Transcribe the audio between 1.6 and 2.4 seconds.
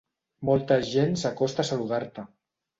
a saludar-te.